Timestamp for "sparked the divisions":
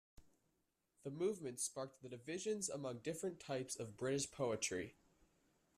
1.59-2.69